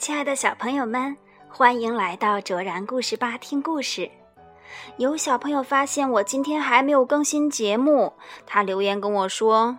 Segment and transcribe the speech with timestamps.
[0.00, 1.14] 亲爱的小朋友们，
[1.46, 4.10] 欢迎来到卓然故事吧听故事。
[4.96, 8.14] 有小朋友发现我今天还没有更新节目，
[8.46, 9.76] 他留言跟我说：“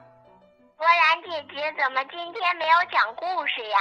[0.77, 3.77] 卓然姐姐怎么今天没有讲故事呀？”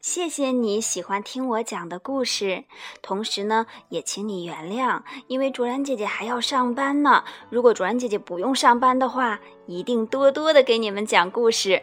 [0.00, 2.62] 谢谢你喜欢听我讲的故事，
[3.02, 7.24] 同时呢，也请你原谅，因为卓然姐姐还要上班呢。
[7.50, 11.82] 如果卓然姐姐不用上班的话，一定多多的给你们讲故事。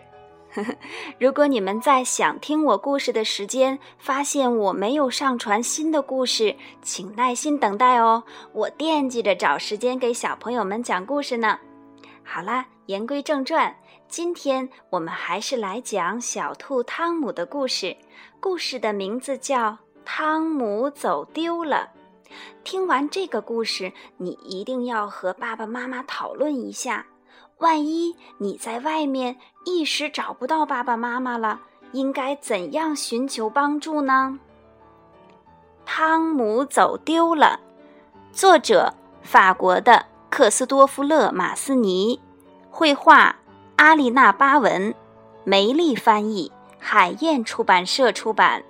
[1.19, 8.23] 如果你们在想听我故事的时间，发现我没有上传新的故事，请耐心等待哦。
[8.53, 11.59] 我惦记着找时间给小朋友们讲故事呢。
[12.23, 13.75] 好啦，言归正传，
[14.07, 17.95] 今天我们还是来讲小兔汤姆的故事。
[18.39, 19.71] 故事的名字叫
[20.05, 21.89] 《汤姆走丢了》。
[22.63, 27.05] 听完这个故事，你一定要和爸爸妈妈讨论一下。
[27.63, 31.61] 万一你在外面一时找不到爸爸妈妈了，
[31.93, 34.37] 应该怎样寻求帮助呢？
[35.85, 37.61] 汤姆走丢了，
[38.33, 42.19] 作者法国的克斯多夫勒·马斯尼，
[42.69, 43.33] 绘画
[43.77, 44.93] 阿丽娜·巴文，
[45.45, 48.61] 梅丽翻译，海燕出版社出版。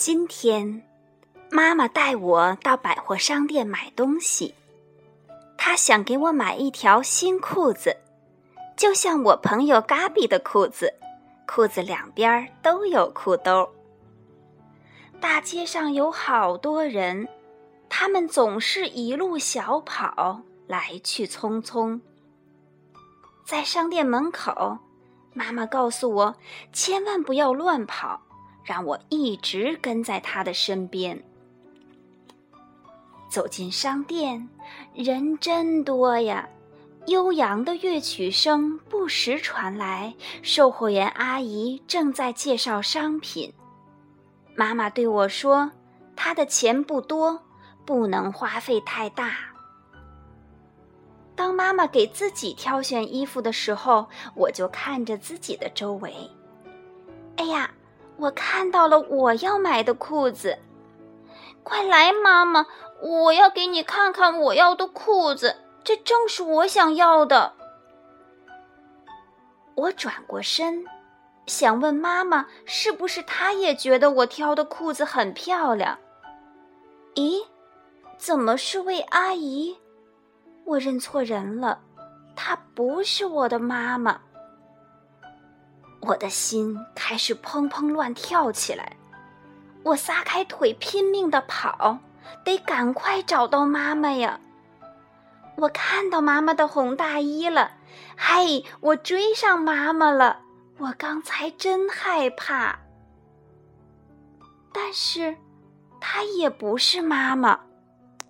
[0.00, 0.82] 今天，
[1.50, 4.54] 妈妈带我到百货商店买东西。
[5.58, 7.94] 她想给我买一条新裤子，
[8.78, 10.94] 就像我朋友嘎比的裤子，
[11.46, 13.68] 裤子两边都有裤兜。
[15.20, 17.28] 大街上有好多人，
[17.90, 22.00] 他们总是一路小跑，来去匆匆。
[23.44, 24.78] 在商店门口，
[25.34, 26.34] 妈妈告诉我，
[26.72, 28.22] 千万不要乱跑。
[28.64, 31.22] 让我一直跟在他的身边。
[33.28, 34.48] 走进商店，
[34.92, 36.48] 人真多呀，
[37.06, 40.12] 悠扬的乐曲声不时传来。
[40.42, 43.52] 售货员阿姨正在介绍商品。
[44.56, 45.70] 妈妈对我说
[46.16, 47.40] ：“她的钱不多，
[47.86, 49.36] 不能花费太大。”
[51.36, 56.12] 当妈妈给自己挑选衣服的时候，我就看着自己的周围。
[57.36, 57.70] 哎呀！
[58.20, 60.58] 我看到了我要买的裤子，
[61.62, 62.66] 快来，妈妈！
[63.00, 67.54] 我要给你看看我要的裤子，这正是我想要的。
[69.74, 70.84] 我转过身，
[71.46, 75.98] 想问妈妈，是不是她也觉得我挑的裤子很漂亮？
[77.14, 77.46] 咦，
[78.18, 79.78] 怎么是位阿姨？
[80.66, 81.80] 我认错人了，
[82.36, 84.20] 她不是我的妈妈。
[86.00, 88.96] 我的心开始砰砰乱跳起来，
[89.82, 91.98] 我撒开腿拼命的跑，
[92.44, 94.40] 得赶快找到妈妈呀！
[95.56, 97.72] 我看到妈妈的红大衣了，
[98.16, 100.40] 嘿，我追上妈妈了！
[100.78, 102.78] 我刚才真害怕，
[104.72, 105.36] 但是，
[106.00, 107.60] 她也不是妈妈，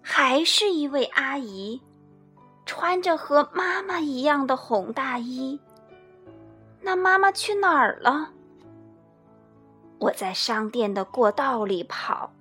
[0.03, 1.81] 还是一位阿姨，
[2.67, 5.61] 穿着和妈妈一样的红大衣。
[6.83, 8.31] 那妈妈去哪儿了？
[9.99, 12.33] 我在商店的过道里跑，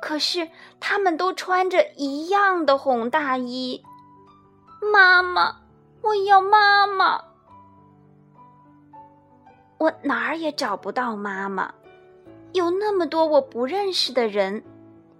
[0.00, 0.48] 可是
[0.80, 3.84] 他们都穿着一样的红大衣。
[4.92, 5.56] 妈妈，
[6.00, 7.22] 我要妈妈！
[9.76, 11.74] 我哪儿也找不到妈妈，
[12.52, 14.64] 有那么多我不认识的人，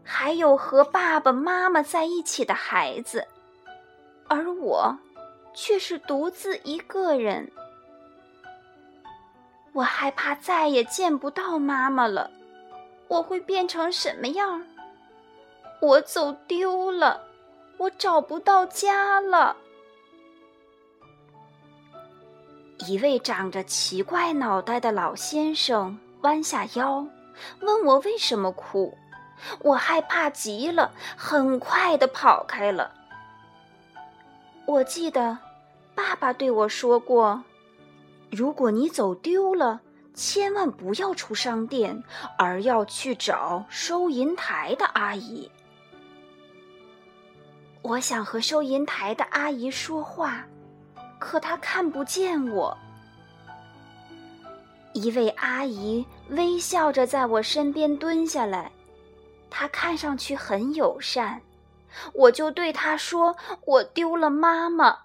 [0.02, 3.26] 还有和爸爸妈妈在一起的孩子，
[4.28, 4.98] 而我
[5.54, 7.52] 却是独自一个人。
[9.72, 12.30] 我害怕再也见不到妈妈了，
[13.08, 14.64] 我会变成什么样？
[15.80, 17.22] 我走丢了，
[17.78, 19.56] 我找不到家了。
[22.86, 27.06] 一位长着奇怪脑袋的老先生弯下腰，
[27.60, 28.92] 问我为什么哭。
[29.60, 32.92] 我害怕极了，很快的跑开了。
[34.66, 35.38] 我记得，
[35.94, 37.42] 爸爸对我说过。
[38.30, 39.80] 如果你走丢了，
[40.14, 42.02] 千万不要出商店，
[42.38, 45.50] 而要去找收银台的阿姨。
[47.82, 50.44] 我想和收银台的阿姨说话，
[51.18, 52.76] 可她看不见我。
[54.92, 58.70] 一位阿姨微笑着在我身边蹲下来，
[59.48, 61.40] 她看上去很友善。
[62.12, 63.34] 我就对她说
[63.66, 64.96] ：“我丢了妈妈。”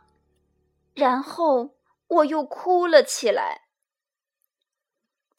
[0.94, 1.70] 然后
[2.08, 3.62] 我又哭了起来。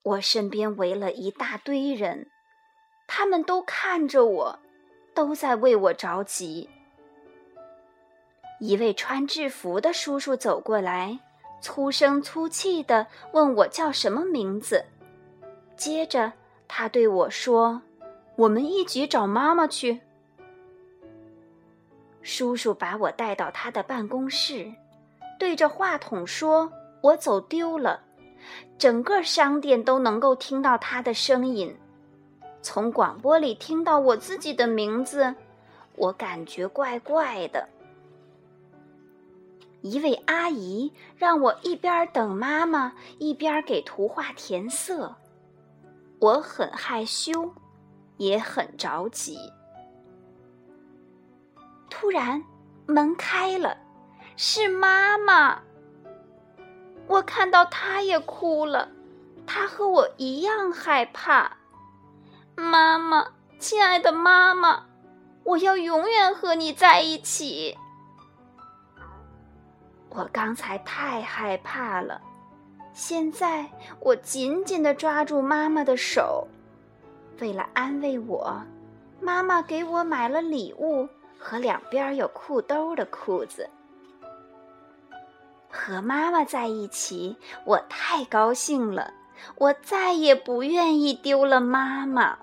[0.02, 2.30] 我身边围了一大堆人，
[3.06, 4.58] 他们都看着我，
[5.14, 6.68] 都在为我着急。
[8.60, 11.18] 一位穿制服的叔叔走过来。
[11.58, 14.84] 粗声粗气地问我叫什么名字，
[15.74, 16.32] 接着
[16.68, 17.82] 他对我说
[18.36, 20.00] ：“我们一起找妈妈去。”
[22.22, 24.70] 叔叔把我带到他的办公室，
[25.38, 26.72] 对着话筒说
[27.02, 28.00] ：“我走丢了。”
[28.78, 31.74] 整个商店都能够听到他的声音。
[32.62, 35.34] 从广播里听到我自己的名字，
[35.94, 37.68] 我感觉怪怪的。
[39.82, 45.14] 一位阿姨让我一边等妈妈，一边给图画填色。
[46.18, 47.52] 我很害羞，
[48.16, 49.38] 也很着急。
[51.88, 52.42] 突然，
[52.86, 53.76] 门开了，
[54.36, 55.60] 是妈妈。
[57.06, 58.88] 我看到她也哭了，
[59.46, 61.56] 她和我一样害怕。
[62.54, 63.28] 妈妈，
[63.58, 64.84] 亲爱的妈妈，
[65.44, 67.76] 我要永远和你在一起。
[70.10, 72.20] 我刚才太害怕了，
[72.92, 73.66] 现在
[74.00, 76.48] 我紧紧地抓住妈妈的手。
[77.40, 78.62] 为了安慰我，
[79.20, 81.06] 妈妈给我买了礼物
[81.38, 83.68] 和两边有裤兜的裤子。
[85.86, 89.14] 和妈妈在一起，我太高兴了，
[89.54, 92.38] 我再也不愿意丢了妈妈。